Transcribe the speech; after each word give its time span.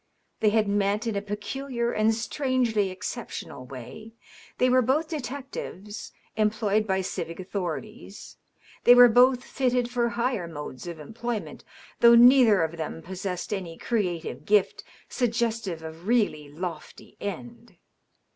They 0.39 0.49
had 0.49 0.67
met 0.67 1.05
in 1.05 1.15
a 1.15 1.21
peculiar 1.21 1.91
and 1.91 2.11
strangely 2.15 2.89
exceptional 2.89 3.67
way. 3.67 4.13
They 4.57 4.67
were 4.67 4.81
both 4.81 5.09
detectives, 5.09 6.11
employed 6.35 6.87
by 6.87 7.01
civic 7.01 7.39
authorities. 7.39 8.37
They 8.83 8.95
were 8.95 9.07
both 9.09 9.43
fitted 9.43 9.91
for 9.91 10.09
higher 10.09 10.47
modes 10.47 10.87
of 10.87 10.99
employment, 10.99 11.63
though 11.99 12.15
neither 12.15 12.63
of 12.63 12.77
them 12.77 13.03
possessed 13.03 13.53
any 13.53 13.77
creative 13.77 14.43
gift 14.43 14.83
suggestive 15.07 15.83
of 15.83 16.07
really 16.07 16.49
lofty 16.49 17.15
end. 17.21 17.77